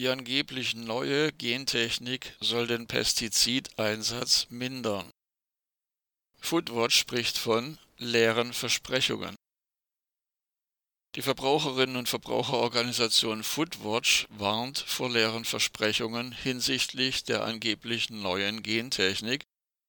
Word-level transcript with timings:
Die 0.00 0.08
angeblich 0.08 0.74
neue 0.74 1.30
Gentechnik 1.30 2.34
soll 2.40 2.66
den 2.66 2.86
Pestizideinsatz 2.86 4.46
mindern. 4.48 5.10
Foodwatch 6.40 6.98
spricht 6.98 7.36
von 7.36 7.76
leeren 7.98 8.54
Versprechungen. 8.54 9.36
Die 11.16 11.20
Verbraucherinnen 11.20 11.96
und 11.96 12.08
Verbraucherorganisation 12.08 13.42
Foodwatch 13.42 14.26
warnt 14.30 14.78
vor 14.78 15.10
leeren 15.10 15.44
Versprechungen 15.44 16.32
hinsichtlich 16.32 17.24
der 17.24 17.44
angeblich 17.44 18.08
neuen 18.08 18.62
Gentechnik, 18.62 19.42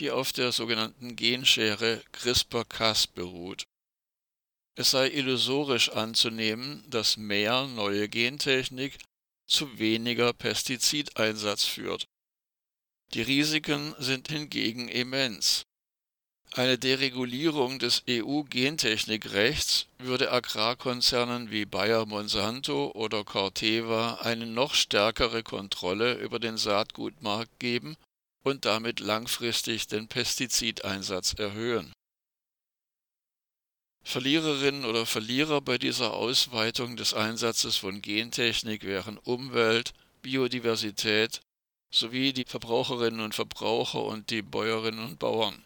die 0.00 0.10
auf 0.10 0.34
der 0.34 0.52
sogenannten 0.52 1.16
Genschere 1.16 2.04
CRISPR-Cas 2.12 3.06
beruht. 3.06 3.64
Es 4.76 4.90
sei 4.90 5.08
illusorisch 5.08 5.88
anzunehmen, 5.88 6.84
dass 6.90 7.16
mehr 7.16 7.66
neue 7.68 8.10
Gentechnik 8.10 8.98
zu 9.46 9.78
weniger 9.78 10.32
Pestizideinsatz 10.32 11.64
führt. 11.64 12.06
Die 13.14 13.22
Risiken 13.22 13.94
sind 13.98 14.28
hingegen 14.28 14.88
immens. 14.88 15.64
Eine 16.52 16.78
Deregulierung 16.78 17.80
des 17.80 18.04
EU-Gentechnikrechts 18.08 19.86
würde 19.98 20.30
Agrarkonzernen 20.30 21.50
wie 21.50 21.64
Bayer 21.64 22.06
Monsanto 22.06 22.92
oder 22.92 23.24
Corteva 23.24 24.14
eine 24.20 24.46
noch 24.46 24.74
stärkere 24.74 25.42
Kontrolle 25.42 26.14
über 26.14 26.38
den 26.38 26.56
Saatgutmarkt 26.56 27.58
geben 27.58 27.96
und 28.44 28.64
damit 28.66 29.00
langfristig 29.00 29.88
den 29.88 30.06
Pestizideinsatz 30.06 31.34
erhöhen. 31.34 31.92
Verliererinnen 34.04 34.84
oder 34.84 35.06
Verlierer 35.06 35.60
bei 35.62 35.78
dieser 35.78 36.12
Ausweitung 36.12 36.96
des 36.96 37.14
Einsatzes 37.14 37.76
von 37.76 38.02
Gentechnik 38.02 38.84
wären 38.84 39.18
Umwelt, 39.18 39.92
Biodiversität 40.22 41.40
sowie 41.90 42.32
die 42.32 42.44
Verbraucherinnen 42.44 43.20
und 43.20 43.34
Verbraucher 43.34 44.02
und 44.02 44.30
die 44.30 44.42
Bäuerinnen 44.42 45.04
und 45.04 45.18
Bauern. 45.18 45.64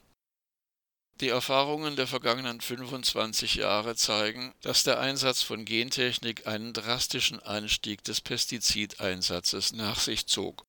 Die 1.20 1.30
Erfahrungen 1.30 1.97
der 1.97 2.06
vergangenen 2.06 2.61
25 2.61 3.56
Jahre 3.56 3.97
zeigen, 3.97 4.55
dass 4.61 4.84
der 4.84 5.00
Einsatz 5.00 5.42
von 5.42 5.64
Gentechnik 5.64 6.47
einen 6.47 6.73
drastischen 6.73 7.41
Anstieg 7.41 8.05
des 8.05 8.20
Pestizideinsatzes 8.20 9.73
nach 9.73 9.98
sich 9.98 10.28
zog. 10.28 10.64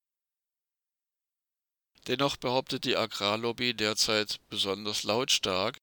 Dennoch 2.07 2.35
behauptet 2.37 2.85
die 2.85 2.97
Agrarlobby 2.97 3.75
derzeit 3.75 4.39
besonders 4.49 5.03
lautstark, 5.03 5.77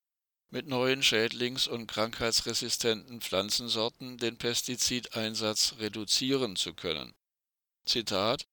mit 0.51 0.67
neuen 0.67 1.03
schädlings- 1.03 1.69
und 1.69 1.87
krankheitsresistenten 1.87 3.21
Pflanzensorten 3.21 4.19
den 4.19 4.39
Pestizideinsatz 4.39 5.75
reduzieren 5.79 6.57
zu 6.57 6.75
können. 6.75 7.15
Zitat 7.85 8.47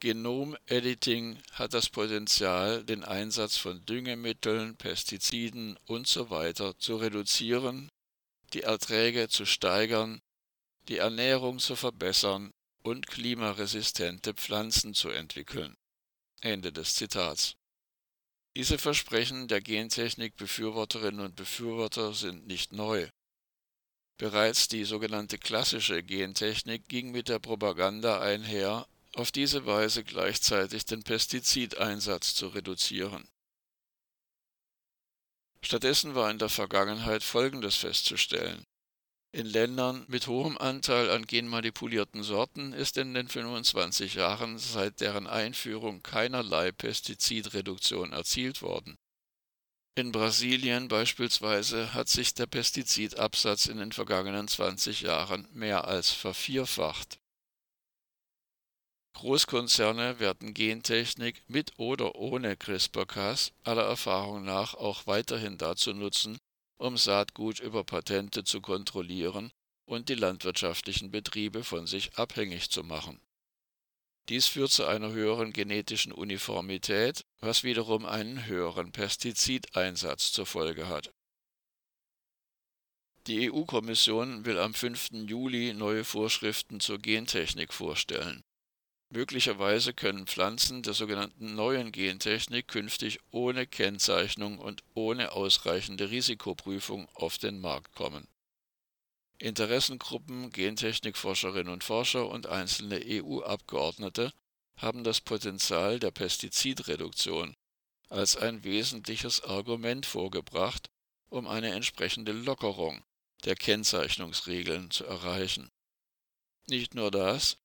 Genom-Editing 0.00 1.42
hat 1.52 1.74
das 1.74 1.90
Potenzial, 1.90 2.84
den 2.84 3.04
Einsatz 3.04 3.58
von 3.58 3.84
Düngemitteln, 3.84 4.76
Pestiziden 4.76 5.78
usw. 5.86 6.52
So 6.56 6.72
zu 6.72 6.96
reduzieren, 6.96 7.90
die 8.54 8.62
Erträge 8.62 9.28
zu 9.28 9.44
steigern, 9.44 10.22
die 10.88 10.96
Ernährung 10.96 11.58
zu 11.58 11.76
verbessern 11.76 12.50
und 12.82 13.06
klimaresistente 13.06 14.32
Pflanzen 14.32 14.94
zu 14.94 15.10
entwickeln. 15.10 15.76
Ende 16.40 16.72
des 16.72 16.94
Zitats. 16.94 17.59
Diese 18.56 18.78
Versprechen 18.78 19.46
der 19.46 19.60
Gentechnik-Befürworterinnen 19.60 21.24
und 21.24 21.36
Befürworter 21.36 22.12
sind 22.12 22.46
nicht 22.46 22.72
neu. 22.72 23.08
Bereits 24.18 24.68
die 24.68 24.84
sogenannte 24.84 25.38
klassische 25.38 26.02
Gentechnik 26.02 26.88
ging 26.88 27.12
mit 27.12 27.28
der 27.28 27.38
Propaganda 27.38 28.20
einher, 28.20 28.86
auf 29.14 29.30
diese 29.32 29.66
Weise 29.66 30.04
gleichzeitig 30.04 30.84
den 30.84 31.02
Pestizideinsatz 31.02 32.34
zu 32.34 32.48
reduzieren. 32.48 33.28
Stattdessen 35.62 36.14
war 36.14 36.30
in 36.30 36.38
der 36.38 36.48
Vergangenheit 36.48 37.22
Folgendes 37.22 37.76
festzustellen. 37.76 38.66
In 39.32 39.46
Ländern 39.46 40.04
mit 40.08 40.26
hohem 40.26 40.58
Anteil 40.58 41.08
an 41.08 41.24
genmanipulierten 41.24 42.24
Sorten 42.24 42.72
ist 42.72 42.96
in 42.96 43.14
den 43.14 43.28
25 43.28 44.14
Jahren 44.14 44.58
seit 44.58 45.00
deren 45.00 45.28
Einführung 45.28 46.02
keinerlei 46.02 46.72
Pestizidreduktion 46.72 48.12
erzielt 48.12 48.60
worden. 48.60 48.98
In 49.94 50.10
Brasilien 50.10 50.88
beispielsweise 50.88 51.94
hat 51.94 52.08
sich 52.08 52.34
der 52.34 52.46
Pestizidabsatz 52.46 53.66
in 53.66 53.78
den 53.78 53.92
vergangenen 53.92 54.48
20 54.48 55.02
Jahren 55.02 55.46
mehr 55.52 55.86
als 55.86 56.10
vervierfacht. 56.10 57.20
Großkonzerne 59.14 60.18
werden 60.18 60.54
Gentechnik 60.54 61.42
mit 61.46 61.78
oder 61.78 62.16
ohne 62.16 62.56
CRISPR-Cas 62.56 63.52
aller 63.62 63.84
Erfahrung 63.84 64.44
nach 64.44 64.74
auch 64.74 65.06
weiterhin 65.06 65.58
dazu 65.58 65.92
nutzen, 65.92 66.38
um 66.80 66.96
Saatgut 66.96 67.60
über 67.60 67.84
Patente 67.84 68.42
zu 68.42 68.62
kontrollieren 68.62 69.52
und 69.84 70.08
die 70.08 70.14
landwirtschaftlichen 70.14 71.10
Betriebe 71.10 71.62
von 71.62 71.86
sich 71.86 72.16
abhängig 72.16 72.70
zu 72.70 72.82
machen. 72.82 73.20
Dies 74.30 74.46
führt 74.46 74.70
zu 74.70 74.86
einer 74.86 75.10
höheren 75.10 75.52
genetischen 75.52 76.10
Uniformität, 76.10 77.26
was 77.40 77.64
wiederum 77.64 78.06
einen 78.06 78.46
höheren 78.46 78.92
Pestizideinsatz 78.92 80.32
zur 80.32 80.46
Folge 80.46 80.88
hat. 80.88 81.12
Die 83.26 83.52
EU-Kommission 83.52 84.46
will 84.46 84.58
am 84.58 84.72
5. 84.72 85.10
Juli 85.28 85.74
neue 85.74 86.04
Vorschriften 86.04 86.80
zur 86.80 86.98
Gentechnik 86.98 87.74
vorstellen. 87.74 88.42
Möglicherweise 89.12 89.92
können 89.92 90.28
Pflanzen 90.28 90.84
der 90.84 90.94
sogenannten 90.94 91.56
neuen 91.56 91.90
Gentechnik 91.90 92.68
künftig 92.68 93.18
ohne 93.32 93.66
Kennzeichnung 93.66 94.58
und 94.58 94.84
ohne 94.94 95.32
ausreichende 95.32 96.10
Risikoprüfung 96.10 97.08
auf 97.14 97.36
den 97.36 97.60
Markt 97.60 97.92
kommen. 97.96 98.28
Interessengruppen, 99.38 100.50
Gentechnikforscherinnen 100.50 101.72
und 101.72 101.82
Forscher 101.82 102.28
und 102.28 102.46
einzelne 102.46 103.00
EU-Abgeordnete 103.04 104.32
haben 104.76 105.02
das 105.02 105.20
Potenzial 105.20 105.98
der 105.98 106.12
Pestizidreduktion 106.12 107.56
als 108.10 108.36
ein 108.36 108.62
wesentliches 108.62 109.42
Argument 109.42 110.06
vorgebracht, 110.06 110.88
um 111.30 111.48
eine 111.48 111.72
entsprechende 111.72 112.32
Lockerung 112.32 113.02
der 113.44 113.56
Kennzeichnungsregeln 113.56 114.90
zu 114.92 115.04
erreichen. 115.04 115.70
Nicht 116.68 116.94
nur 116.94 117.10
das, 117.10 117.56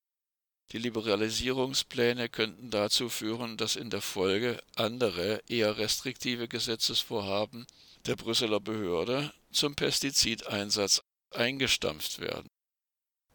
die 0.72 0.80
Liberalisierungspläne 0.80 2.28
könnten 2.30 2.72
dazu 2.72 3.10
führen, 3.10 3.58
dass 3.58 3.76
in 3.76 3.90
der 3.90 4.02
Folge 4.02 4.62
andere, 4.76 5.42
eher 5.48 5.78
restriktive 5.78 6.48
Gesetzesvorhaben 6.48 7.68
der 8.06 8.16
Brüsseler 8.16 8.60
Behörde 8.60 9.34
zum 9.52 9.76
Pestizideinsatz 9.76 11.02
eingestampft 11.32 12.20
werden. 12.20 12.48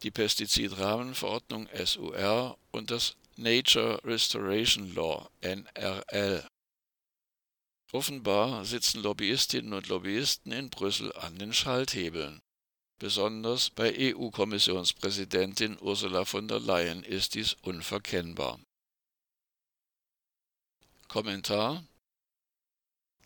Die 0.03 0.11
Pestizidrahmenverordnung 0.11 1.69
SUR 1.85 2.57
und 2.71 2.91
das 2.91 3.15
Nature 3.37 4.01
Restoration 4.03 4.93
Law 4.93 5.29
NRL. 5.41 6.45
Offenbar 7.91 8.65
sitzen 8.65 9.01
Lobbyistinnen 9.01 9.73
und 9.73 9.87
Lobbyisten 9.87 10.51
in 10.51 10.69
Brüssel 10.69 11.13
an 11.13 11.37
den 11.37 11.53
Schalthebeln. 11.53 12.41
Besonders 13.01 13.71
bei 13.71 14.13
EU-Kommissionspräsidentin 14.13 15.75
Ursula 15.81 16.23
von 16.23 16.47
der 16.47 16.59
Leyen 16.59 17.01
ist 17.03 17.33
dies 17.33 17.55
unverkennbar. 17.63 18.59
Kommentar 21.07 21.83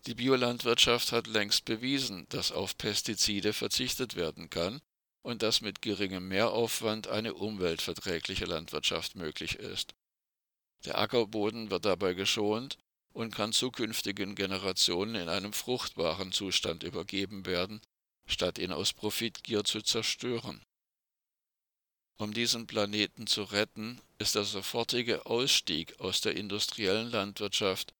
Die 0.06 0.14
Biolandwirtschaft 0.14 1.12
hat 1.12 1.26
längst 1.26 1.66
bewiesen, 1.66 2.26
dass 2.30 2.52
auf 2.52 2.78
Pestizide 2.78 3.52
verzichtet 3.52 4.16
werden 4.16 4.48
kann 4.48 4.80
und 5.20 5.42
dass 5.42 5.60
mit 5.60 5.82
geringem 5.82 6.26
Mehraufwand 6.26 7.08
eine 7.08 7.34
umweltverträgliche 7.34 8.46
Landwirtschaft 8.46 9.14
möglich 9.14 9.56
ist. 9.56 9.94
Der 10.86 10.96
Ackerboden 10.96 11.68
wird 11.68 11.84
dabei 11.84 12.14
geschont 12.14 12.78
und 13.12 13.34
kann 13.34 13.52
zukünftigen 13.52 14.36
Generationen 14.36 15.16
in 15.16 15.28
einem 15.28 15.52
fruchtbaren 15.52 16.32
Zustand 16.32 16.82
übergeben 16.82 17.44
werden, 17.44 17.82
statt 18.26 18.58
ihn 18.58 18.72
aus 18.72 18.92
Profitgier 18.92 19.64
zu 19.64 19.82
zerstören. 19.82 20.62
Um 22.18 22.32
diesen 22.32 22.66
Planeten 22.66 23.26
zu 23.26 23.42
retten, 23.42 24.00
ist 24.18 24.34
der 24.34 24.44
sofortige 24.44 25.26
Ausstieg 25.26 26.00
aus 26.00 26.22
der 26.22 26.36
industriellen 26.36 27.10
Landwirtschaft 27.10 27.92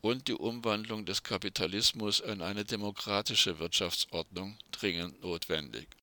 und 0.00 0.28
die 0.28 0.34
Umwandlung 0.34 1.04
des 1.04 1.22
Kapitalismus 1.22 2.20
in 2.20 2.40
eine 2.40 2.64
demokratische 2.64 3.58
Wirtschaftsordnung 3.58 4.58
dringend 4.70 5.20
notwendig 5.20 5.97